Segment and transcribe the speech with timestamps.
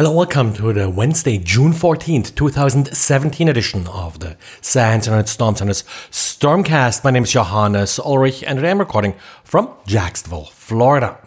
[0.00, 5.82] Hello, welcome to the Wednesday, June 14th, 2017 edition of the SANS Internet Storm Center's
[6.10, 7.04] Stormcast.
[7.04, 11.18] My name is Johannes Ulrich and today I'm recording from Jacksonville, Florida.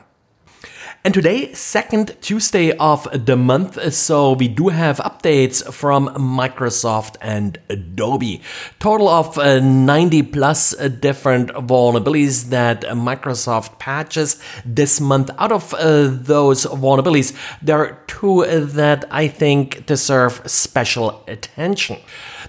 [1.06, 7.58] And today, second Tuesday of the month, so we do have updates from Microsoft and
[7.68, 8.42] Adobe.
[8.80, 15.30] Total of uh, 90 plus uh, different vulnerabilities that Microsoft patches this month.
[15.38, 21.98] Out of uh, those vulnerabilities, there are two that I think deserve special attention.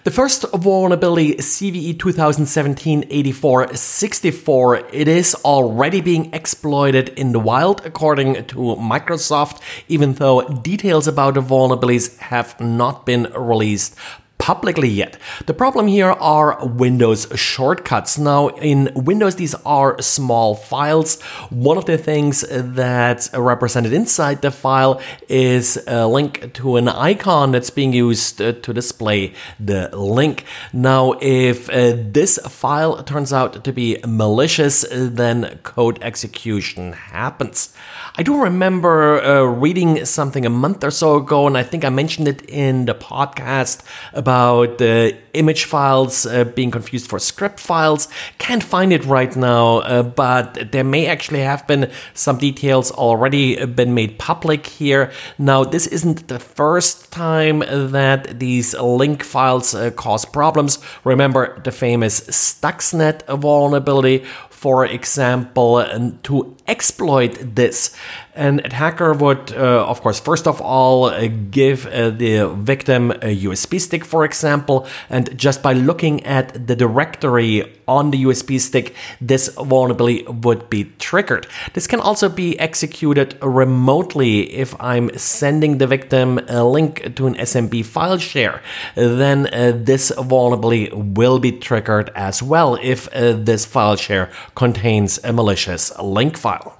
[0.05, 8.59] The first vulnerability, CVE 2017-8464, it is already being exploited in the wild according to
[8.77, 13.97] Microsoft, even though details about the vulnerabilities have not been released
[14.39, 15.17] publicly yet.
[15.47, 18.19] The problem here are Windows shortcuts.
[18.19, 21.21] Now, in Windows, these are small files.
[21.51, 27.53] One of the things that's represented inside the file is a link to an icon
[27.53, 30.45] that's being used to display the link.
[30.73, 37.75] Now, if uh, this file turns out to be malicious, then code execution happens.
[38.17, 41.89] I do remember uh, reading something a month or so ago, and I think I
[41.89, 43.83] mentioned it in the podcast
[44.25, 48.09] about the image files uh, being confused for script files.
[48.39, 53.67] Can't find it right now, uh, but there may actually have been some details already
[53.67, 55.13] been made public here.
[55.39, 57.59] Now, this isn't the first time
[57.93, 60.79] that these link files uh, cause problems.
[61.05, 64.25] Remember the famous Stuxnet vulnerability,
[64.65, 65.85] for example,
[66.23, 67.95] to exploit this.
[68.35, 73.31] An attacker would, uh, of course, first of all, uh, give uh, the victim a
[73.45, 78.95] USB stick, for example, and just by looking at the directory on the USB stick,
[79.21, 81.47] this vulnerability would be triggered.
[81.75, 87.35] This can also be executed remotely if I'm sending the victim a link to an
[87.35, 88.63] SMB file share.
[88.97, 95.19] Then uh, this vulnerability will be triggered as well if uh, this file share contains
[95.25, 96.79] a malicious link file.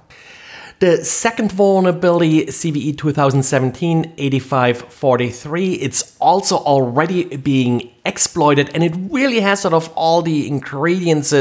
[0.79, 9.73] The second vulnerability, CVE 2017-8543, it's also already being exploited and it really has sort
[9.73, 11.33] of all the ingredients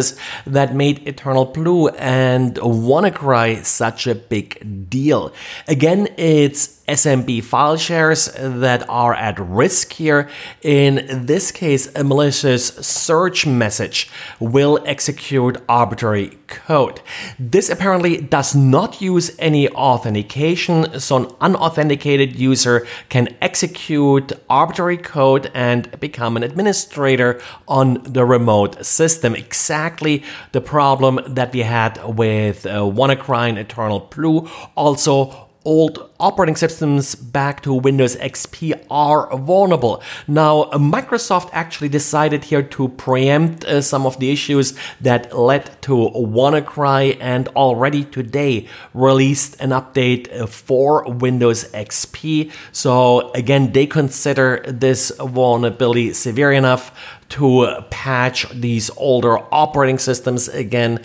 [0.47, 5.32] that made Eternal Blue and WannaCry such a big deal.
[5.69, 10.28] Again, it's SMB file shares that are at risk here.
[10.62, 17.00] In this case, a malicious search message will execute arbitrary code.
[17.38, 25.50] This apparently does not use any authentication, so an unauthenticated user can execute arbitrary code
[25.54, 29.34] and become an administrator on the remote system.
[29.34, 30.22] Exactly
[30.53, 34.48] the problem that we had with uh, WannaCry and Eternal Blue.
[34.76, 40.02] Also, old operating systems back to Windows XP are vulnerable.
[40.28, 45.92] Now, Microsoft actually decided here to preempt uh, some of the issues that led to
[46.14, 52.52] WannaCry and already today released an update uh, for Windows XP.
[52.72, 56.92] So again, they consider this vulnerability severe enough
[57.31, 61.00] to patch these older operating systems again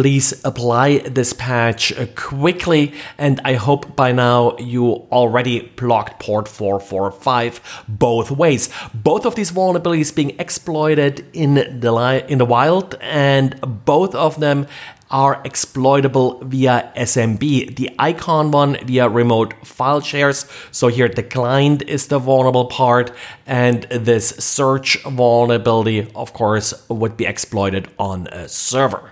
[0.00, 7.84] please apply this patch quickly and I hope by now you already blocked port 445
[7.86, 8.70] both ways.
[8.94, 14.66] Both of these vulnerabilities being exploited in the in the wild and both of them
[15.10, 17.76] are exploitable via SMB.
[17.76, 20.46] The icon one via remote file shares.
[20.70, 23.12] So here the client is the vulnerable part
[23.46, 29.10] and this search vulnerability of course would be exploited on a server.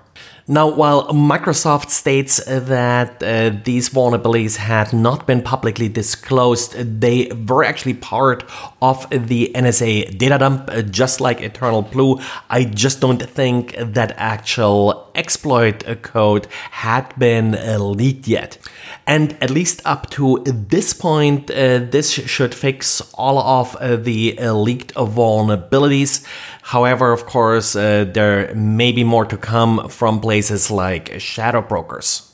[0.50, 7.64] Now, while Microsoft states that uh, these vulnerabilities had not been publicly disclosed, they were
[7.64, 8.44] actually part
[8.80, 12.18] of the NSA data dump, uh, just like Eternal Blue.
[12.48, 18.56] I just don't think that actual exploit code had been uh, leaked yet.
[19.06, 24.38] And at least up to this point, uh, this should fix all of uh, the
[24.38, 26.24] uh, leaked vulnerabilities.
[26.62, 32.32] However, of course, there may be more to come from places like shadow brokers.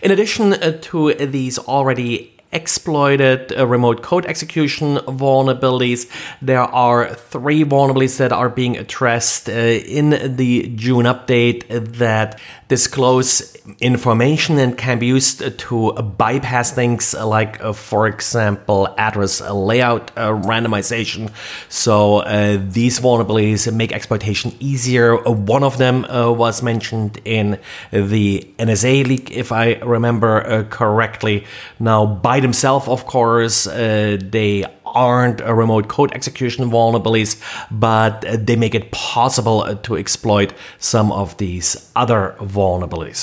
[0.00, 6.10] In addition uh, to these already exploited uh, remote code execution vulnerabilities.
[6.42, 11.68] There are three vulnerabilities that are being addressed uh, in the June update
[11.98, 19.40] that disclose information and can be used to bypass things like, uh, for example, address
[19.40, 21.30] layout uh, randomization.
[21.68, 25.16] So uh, these vulnerabilities make exploitation easier.
[25.26, 27.58] Uh, one of them was mentioned in
[27.92, 31.44] the NSA leak, if I remember correctly.
[31.78, 37.32] Now, by themselves, of course, uh, they aren't a remote code execution vulnerabilities,
[37.70, 43.22] but they make it possible to exploit some of these other vulnerabilities.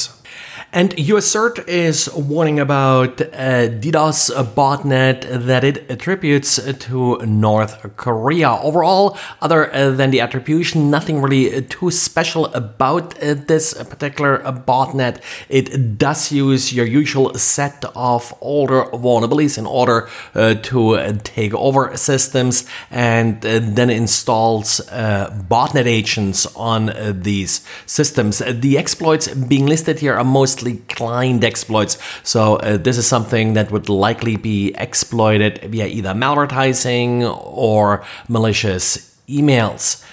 [0.76, 8.54] And USCERT is warning about a DDoS botnet that it attributes to North Korea.
[8.54, 15.22] Overall, other than the attribution, nothing really too special about this particular botnet.
[15.48, 21.96] It does use your usual set of older vulnerabilities in order uh, to take over
[21.96, 26.92] systems and uh, then installs uh, botnet agents on
[27.22, 28.40] these systems.
[28.40, 31.98] The exploits being listed here are mostly mostly client exploits.
[32.24, 39.18] So uh, this is something that would likely be exploited via either malvertising or malicious
[39.28, 40.04] emails.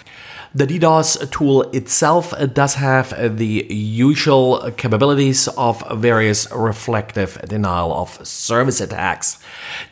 [0.53, 8.81] The DDoS tool itself does have the usual capabilities of various reflective denial of service
[8.81, 9.39] attacks.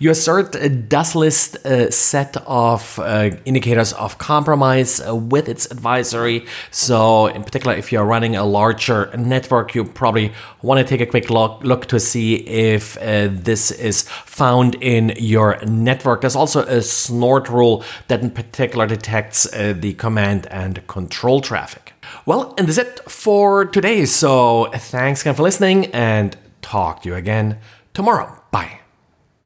[0.01, 6.45] USCERT does list a set of uh, indicators of compromise uh, with its advisory.
[6.73, 10.33] So, in particular, if you're running a larger network, you probably
[10.63, 15.13] want to take a quick look, look to see if uh, this is found in
[15.19, 16.23] your network.
[16.23, 21.93] There's also a snort rule that, in particular, detects uh, the command and control traffic.
[22.27, 24.05] Well, and that's it for today.
[24.07, 27.59] So, thanks again for listening and talk to you again
[27.95, 28.43] tomorrow.
[28.51, 28.81] Bye.